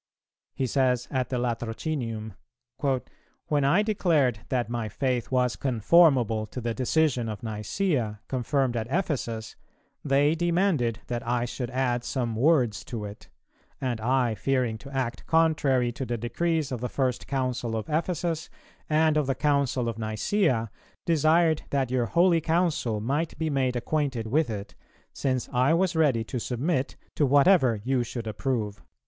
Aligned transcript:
He 0.55 0.65
says 0.65 1.07
at 1.11 1.29
the 1.29 1.37
Latrocinium, 1.37 2.33
"When 2.79 3.63
I 3.63 3.83
declared 3.83 4.39
that 4.49 4.67
my 4.67 4.89
faith 4.89 5.29
was 5.29 5.55
conformable 5.55 6.47
to 6.47 6.59
the 6.59 6.73
decision 6.73 7.29
of 7.29 7.41
Nicæa, 7.41 8.17
confirmed 8.27 8.75
at 8.75 8.87
Ephesus, 8.89 9.55
they 10.03 10.33
demanded 10.33 11.01
that 11.05 11.21
I 11.27 11.45
should 11.45 11.69
add 11.69 12.03
some 12.03 12.35
words 12.35 12.83
to 12.85 13.05
it; 13.05 13.29
and 13.79 14.01
I, 14.01 14.33
fearing 14.33 14.79
to 14.79 14.89
act 14.89 15.27
contrary 15.27 15.91
to 15.91 16.05
the 16.07 16.17
decrees 16.17 16.71
of 16.71 16.81
the 16.81 16.89
First 16.89 17.27
Council 17.27 17.75
of 17.75 17.87
Ephesus 17.87 18.49
and 18.89 19.17
of 19.17 19.27
the 19.27 19.35
Council 19.35 19.87
of 19.87 19.97
Nicæa, 19.97 20.69
desired 21.05 21.61
that 21.69 21.91
your 21.91 22.07
holy 22.07 22.41
Council 22.41 22.99
might 23.01 23.37
be 23.37 23.51
made 23.51 23.75
acquainted 23.75 24.25
with 24.25 24.49
it, 24.49 24.73
since 25.13 25.47
I 25.53 25.75
was 25.75 25.95
ready 25.95 26.23
to 26.23 26.39
submit 26.39 26.95
to 27.15 27.27
whatever 27.27 27.79
you 27.83 28.01
should 28.01 28.25
approve." 28.25 28.81